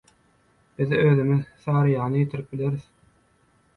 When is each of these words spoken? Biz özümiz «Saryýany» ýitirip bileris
Biz 0.77 0.93
özümiz 1.01 1.45
«Saryýany» 1.65 2.17
ýitirip 2.23 2.49
bileris 2.55 2.91